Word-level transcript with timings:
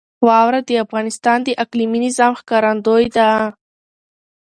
واوره 0.27 0.59
د 0.69 0.71
افغانستان 0.85 1.39
د 1.43 1.49
اقلیمي 1.63 1.99
نظام 2.05 2.31
ښکارندوی 2.39 3.05
ده. 3.15 3.29